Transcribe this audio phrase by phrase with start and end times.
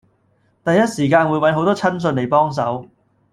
[0.65, 2.89] 第一時間會搵好多親信嚟幫手